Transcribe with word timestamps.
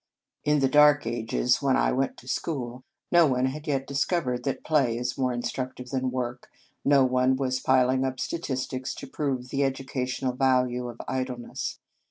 In 0.43 0.61
the 0.61 0.67
dark 0.67 1.05
ages, 1.05 1.61
when 1.61 1.77
I 1.77 1.91
went 1.91 2.17
to 2.17 2.27
school, 2.27 2.83
no 3.11 3.27
one 3.27 3.45
had 3.45 3.67
yet 3.67 3.85
discovered 3.85 4.43
that 4.45 4.63
play 4.63 4.97
is 4.97 5.15
more 5.15 5.31
instructive 5.31 5.91
than 5.91 6.09
work, 6.09 6.49
no 6.83 7.05
one 7.05 7.35
was 7.35 7.59
piling 7.59 8.03
up 8.03 8.19
statistics 8.19 8.95
to 8.95 9.05
prove 9.05 9.49
the 9.49 9.63
educational 9.63 10.33
value 10.33 10.87
of 10.89 10.99
idle 11.07 11.37
ness. 11.41 11.77